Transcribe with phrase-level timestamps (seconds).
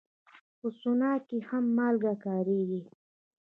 [0.59, 2.81] په سونا کې هم مالګه کارېږي.